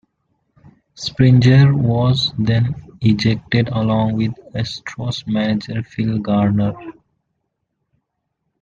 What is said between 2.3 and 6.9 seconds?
then ejected along with Astros manager Phil Garner.